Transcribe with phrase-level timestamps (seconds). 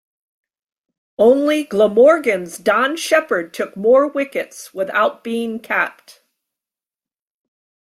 [1.19, 6.23] Only Glamorgan's Don Shepherd took more wickets without being capped.